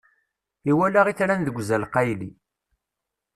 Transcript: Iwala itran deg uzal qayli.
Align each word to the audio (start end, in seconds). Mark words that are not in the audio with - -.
Iwala 0.71 1.01
itran 1.11 1.41
deg 1.47 1.59
uzal 1.59 1.83
qayli. 1.93 2.29